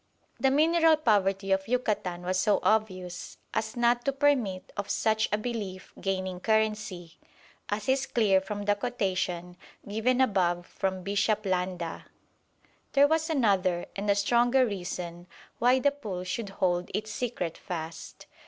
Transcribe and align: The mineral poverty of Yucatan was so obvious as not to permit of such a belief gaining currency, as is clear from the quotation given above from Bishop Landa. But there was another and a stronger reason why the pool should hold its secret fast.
The 0.39 0.49
mineral 0.49 0.97
poverty 0.97 1.51
of 1.51 1.67
Yucatan 1.67 2.23
was 2.23 2.39
so 2.39 2.59
obvious 2.63 3.37
as 3.53 3.77
not 3.77 4.03
to 4.05 4.11
permit 4.11 4.73
of 4.75 4.89
such 4.89 5.29
a 5.31 5.37
belief 5.37 5.93
gaining 6.01 6.39
currency, 6.39 7.19
as 7.69 7.87
is 7.87 8.07
clear 8.07 8.41
from 8.41 8.63
the 8.65 8.73
quotation 8.73 9.57
given 9.87 10.19
above 10.19 10.65
from 10.65 11.03
Bishop 11.03 11.45
Landa. 11.45 12.07
But 12.63 12.93
there 12.93 13.07
was 13.07 13.29
another 13.29 13.85
and 13.95 14.09
a 14.09 14.15
stronger 14.15 14.65
reason 14.65 15.27
why 15.59 15.77
the 15.77 15.91
pool 15.91 16.23
should 16.23 16.49
hold 16.49 16.89
its 16.95 17.11
secret 17.11 17.55
fast. 17.55 18.25